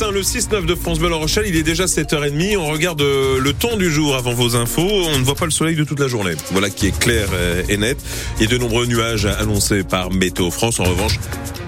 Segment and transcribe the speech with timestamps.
[0.00, 2.56] Le 6-9 de France Bleu La Rochelle, il est déjà 7h30.
[2.56, 4.82] On regarde euh, le temps du jour avant vos infos.
[4.82, 6.32] On ne voit pas le soleil de toute la journée.
[6.50, 7.96] Voilà qui est clair euh, et net.
[8.36, 10.80] Il y a de nombreux nuages annoncés par Météo France.
[10.80, 11.20] En revanche,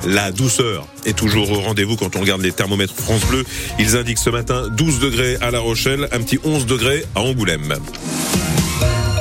[0.08, 3.44] la douceur est toujours au rendez-vous quand on regarde les thermomètres France Bleu.
[3.78, 7.76] Ils indiquent ce matin 12 degrés à La Rochelle, un petit 11 degrés à Angoulême.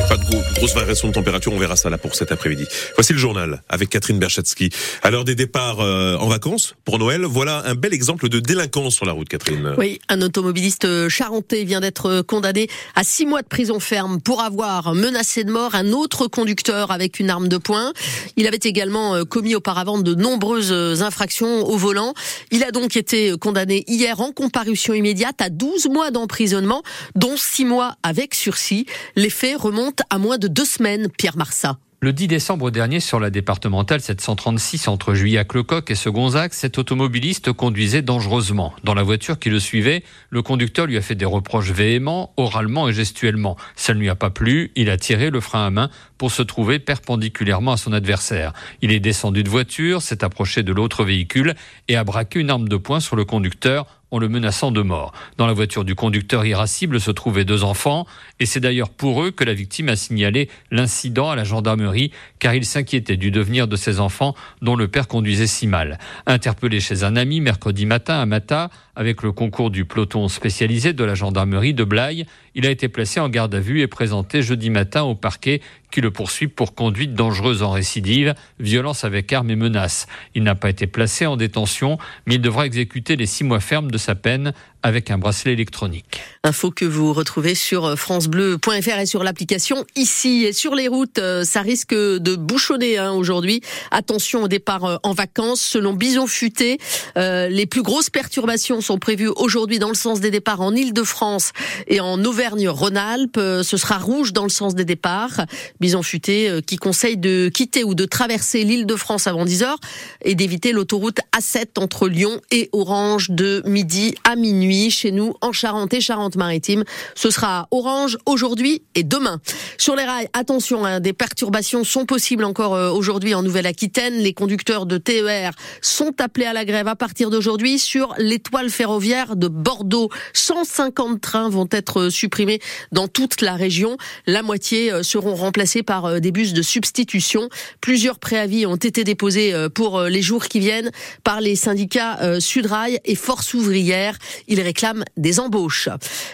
[0.09, 2.65] Pas de grosse variation de température, on verra ça là pour cet après-midi.
[2.95, 4.69] Voici le journal avec Catherine Berchatsky.
[5.03, 8.95] À l'heure des départs euh, en vacances pour Noël, voilà un bel exemple de délinquance
[8.95, 9.73] sur la route, Catherine.
[9.77, 14.95] Oui, un automobiliste charentais vient d'être condamné à six mois de prison ferme pour avoir
[14.95, 17.91] menacé de mort un autre conducteur avec une arme de poing.
[18.37, 22.13] Il avait également euh, commis auparavant de nombreuses infractions au volant.
[22.51, 26.81] Il a donc été condamné hier en comparution immédiate à 12 mois d'emprisonnement,
[27.15, 28.85] dont six mois avec sursis.
[29.15, 31.77] Les faits remontent à moins de deux semaines, Pierre Marsat.
[32.01, 38.03] Le 10 décembre dernier, sur la départementale 736 entre Juillac-le-Coq et Segonzac, cet automobiliste conduisait
[38.03, 38.73] dangereusement.
[38.83, 42.87] Dans la voiture qui le suivait, le conducteur lui a fait des reproches véhéments, oralement
[42.89, 43.57] et gestuellement.
[43.75, 46.41] Ça ne lui a pas plu, il a tiré le frein à main pour se
[46.41, 48.53] trouver perpendiculairement à son adversaire.
[48.81, 51.55] Il est descendu de voiture, s'est approché de l'autre véhicule
[51.87, 55.11] et a braqué une arme de poing sur le conducteur en le menaçant de mort.
[55.37, 58.05] Dans la voiture du conducteur irascible se trouvaient deux enfants,
[58.39, 62.53] et c'est d'ailleurs pour eux que la victime a signalé l'incident à la gendarmerie, car
[62.53, 65.99] il s'inquiétait du devenir de ses enfants dont le père conduisait si mal.
[66.27, 71.03] Interpellé chez un ami mercredi matin à Mata, avec le concours du peloton spécialisé de
[71.03, 74.69] la gendarmerie de Blaye, il a été placé en garde à vue et présenté jeudi
[74.69, 75.61] matin au parquet
[75.95, 80.07] qui le poursuit pour conduite dangereuse en récidive, violence avec arme et menace.
[80.33, 83.89] Il n'a pas été placé en détention, mais il devra exécuter les six mois fermes
[83.89, 84.51] de sa peine
[84.85, 86.21] avec un bracelet électronique.
[86.43, 91.17] Info que vous retrouvez sur euh, francebleu.fr et sur l'application ici et sur les routes,
[91.17, 93.61] euh, ça risque de bouchonner hein, aujourd'hui.
[93.89, 95.59] Attention au départ euh, en vacances.
[95.61, 96.77] Selon Bison Futé,
[97.15, 101.51] les plus grosses perturbations sont prévues aujourd'hui dans le sens des départs en Île-de-France
[101.87, 103.39] et en Auvergne-Rhône-Alpes.
[103.63, 105.45] Ce sera rouge dans le sens des départs.
[105.79, 109.79] Bison Futé qui conseille de quitter ou de traverser l'Île-de-France avant 10 heures
[110.21, 115.51] et d'éviter l'autoroute A7 entre Lyon et Orange de midi à minuit chez nous en
[115.51, 116.83] Charente et Charente-Maritime.
[117.15, 119.39] Ce sera orange aujourd'hui et demain.
[119.85, 124.15] Sur les rails, attention, hein, des perturbations sont possibles encore euh, aujourd'hui en Nouvelle-Aquitaine.
[124.15, 129.35] Les conducteurs de TER sont appelés à la grève à partir d'aujourd'hui sur l'étoile ferroviaire
[129.35, 130.09] de Bordeaux.
[130.33, 133.95] 150 trains vont être supprimés dans toute la région.
[134.25, 137.47] La moitié euh, seront remplacés par euh, des bus de substitution.
[137.79, 140.89] Plusieurs préavis ont été déposés pour les jours qui viennent
[141.23, 144.17] par les syndicats Sudrail et Force ouvrière.
[144.47, 145.89] Ils réclament des embauches.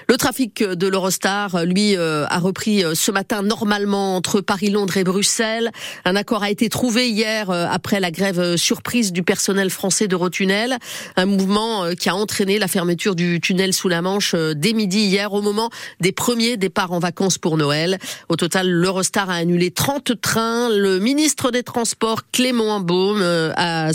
[0.07, 4.97] Le trafic de l'Eurostar, lui, euh, a repris euh, ce matin normalement entre Paris, Londres
[4.97, 5.71] et Bruxelles.
[6.05, 10.77] Un accord a été trouvé hier euh, après la grève surprise du personnel français d'Eurotunnel.
[11.15, 15.33] Un mouvement qui a entraîné la fermeture du tunnel sous la Manche dès midi hier
[15.33, 15.69] au moment
[15.99, 17.97] des premiers départs en vacances pour Noël.
[18.29, 20.69] Au total, l'Eurostar a annulé 30 trains.
[20.69, 23.21] Le ministre des Transports, Clément Beaune,
[23.55, 23.91] a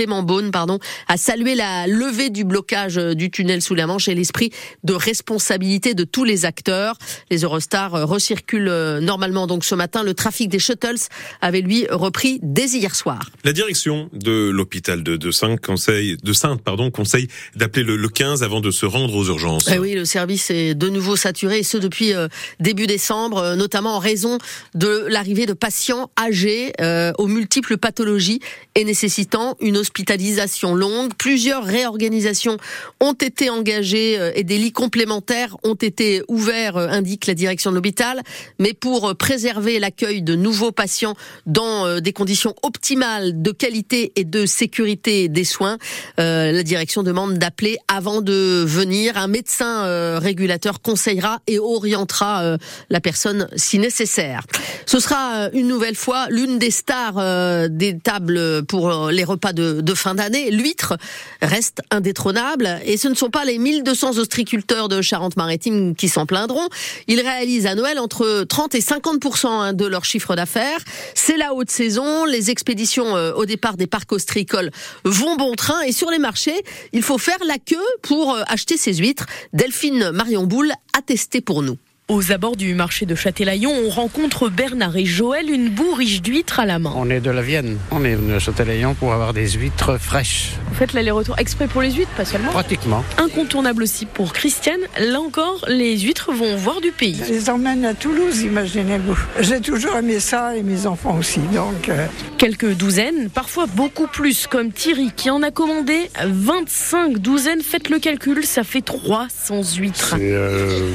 [0.00, 0.78] Clément Beaune, pardon,
[1.08, 4.50] a salué la levée du blocage du tunnel sous la Manche et l'esprit
[4.82, 6.96] de responsabilité de tous les acteurs.
[7.30, 10.02] Les Eurostars recirculent euh, normalement donc ce matin.
[10.02, 10.96] Le trafic des shuttles
[11.42, 13.28] avait lui repris dès hier soir.
[13.44, 18.42] La direction de l'hôpital de, de Sainte conseille, de Sainte pardon, conseille d'appeler le, 15
[18.42, 19.68] avant de se rendre aux urgences.
[19.70, 22.28] Eh oui, le service est de nouveau saturé et ce depuis euh,
[22.58, 24.38] début décembre, euh, notamment en raison
[24.74, 26.72] de l'arrivée de patients âgés
[27.18, 28.40] aux multiples pathologies
[28.74, 31.14] et nécessitant une hospitalisation longue.
[31.18, 32.58] Plusieurs réorganisations
[33.00, 37.70] ont été engagées euh, et des lits complémentaires ont été ouverts, euh, indique la direction
[37.70, 38.22] de l'hôpital.
[38.60, 44.24] Mais pour préserver l'accueil de nouveaux patients dans euh, des conditions optimales de qualité et
[44.24, 45.78] de sécurité des soins,
[46.18, 49.16] la direction demande d'appeler avant de venir.
[49.16, 52.56] Un médecin régulateur conseillera et orientera
[52.90, 54.42] la personne si nécessaire.
[54.86, 59.94] Ce sera une nouvelle fois l'une des stars des tables pour les repas de de,
[59.94, 60.96] fin d'année, l'huître
[61.42, 66.68] reste indétrônable et ce ne sont pas les 1200 ostriculteurs de Charente-Maritime qui s'en plaindront.
[67.08, 70.80] Ils réalisent à Noël entre 30 et 50 hein, de leur chiffre d'affaires.
[71.14, 74.70] C'est la haute saison, les expéditions euh, au départ des parcs ostricoles
[75.04, 76.62] vont bon train et sur les marchés,
[76.92, 79.26] il faut faire la queue pour euh, acheter ces huîtres.
[79.52, 81.78] Delphine Marion Boule a testé pour nous.
[82.10, 86.66] Aux abords du marché de Châtelaillon, on rencontre Bernard et Joël, une bourriche d'huîtres à
[86.66, 86.92] la main.
[86.96, 87.78] On est de la Vienne.
[87.92, 90.54] On est venu à Châtelaillon pour avoir des huîtres fraîches.
[90.68, 93.04] Vous faites l'aller-retour exprès pour les huîtres, pas seulement Pratiquement.
[93.16, 94.80] Incontournable aussi pour Christiane.
[94.98, 97.16] Là encore, les huîtres vont voir du pays.
[97.28, 99.16] Je les emmène à Toulouse, imaginez-vous.
[99.38, 101.38] J'ai toujours aimé ça et mes enfants aussi.
[101.54, 102.08] Donc, euh...
[102.38, 107.62] Quelques douzaines, parfois beaucoup plus, comme Thierry qui en a commandé 25 douzaines.
[107.62, 110.16] Faites le calcul, ça fait 300 huîtres.
[110.16, 110.90] C'est euh,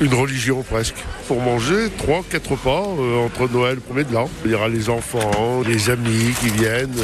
[0.00, 0.96] une religion presque.
[1.28, 4.30] Pour manger 3 quatre repas euh, entre Noël et le 1er de l'an.
[4.44, 6.94] Il y aura les enfants, les amis qui viennent.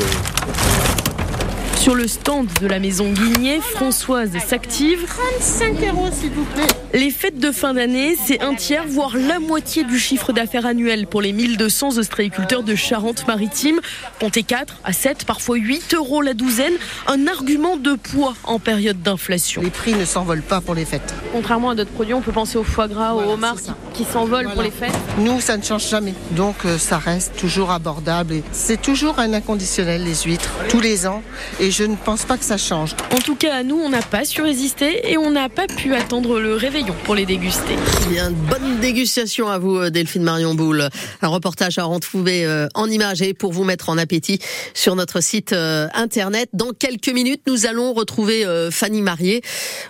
[1.86, 5.06] Sur le stand de la maison Guigné, Françoise s'active.
[5.38, 6.66] 35 euros s'il vous plaît.
[6.92, 11.06] Les fêtes de fin d'année, c'est un tiers, voire la moitié du chiffre d'affaires annuel
[11.06, 13.78] pour les 1200 ostréiculteurs de Charente-Maritime.
[14.18, 16.72] Comptez 4 à 7, parfois 8 euros la douzaine.
[17.06, 19.62] Un argument de poids en période d'inflation.
[19.62, 21.14] Les prix ne s'envolent pas pour les fêtes.
[21.32, 23.56] Contrairement à d'autres produits, on peut penser au foie gras, Voilà, au homard
[23.94, 24.54] qui s'envolent Voilà.
[24.54, 24.90] pour les fêtes.
[25.18, 26.14] Nous, ça ne change jamais.
[26.32, 28.34] Donc, euh, ça reste toujours abordable.
[28.34, 31.22] Et c'est toujours un inconditionnel, les huîtres, tous les ans.
[31.60, 32.94] Et je ne pense pas que ça change.
[33.12, 35.94] En tout cas, à nous, on n'a pas su résister et on n'a pas pu
[35.94, 37.76] attendre le réveillon pour les déguster.
[38.08, 40.88] Bien, bonne dégustation à vous, euh, Delphine Marion Boule.
[41.20, 44.38] Un reportage à retrouver euh, en images et pour vous mettre en appétit
[44.72, 46.48] sur notre site euh, internet.
[46.54, 49.42] Dans quelques minutes, nous allons retrouver Fanny Marié,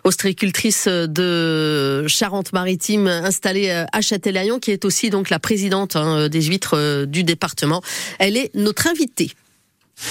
[0.02, 7.04] ostréicultrice de Charente-Maritime, installée à Châtelaillon, qui est aussi donc la présidente hein, des huîtres
[7.06, 7.80] du département.
[8.18, 9.30] Elle est notre invitée.